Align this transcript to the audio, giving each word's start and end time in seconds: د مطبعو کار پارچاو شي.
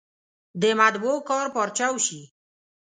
د 0.61 0.63
مطبعو 0.79 1.15
کار 1.29 1.45
پارچاو 1.55 1.95
شي. 2.05 2.21